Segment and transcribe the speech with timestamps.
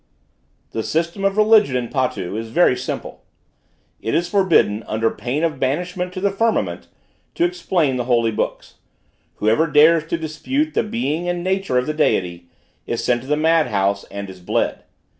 [0.71, 3.21] The system of religion in Potu is very simple.
[4.01, 6.87] It is forbidden, under pain of banishment to the firmament,
[7.35, 8.77] to explain the holy books;
[9.35, 12.47] whoever dares to dispute the being and nature of the Deity,
[12.87, 14.85] is sent to the mad house and is bled.